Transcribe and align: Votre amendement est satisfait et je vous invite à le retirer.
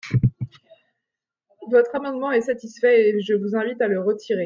Votre 1.69 1.95
amendement 1.95 2.31
est 2.31 2.41
satisfait 2.41 3.09
et 3.11 3.21
je 3.21 3.35
vous 3.35 3.55
invite 3.55 3.79
à 3.83 3.87
le 3.87 4.01
retirer. 4.01 4.39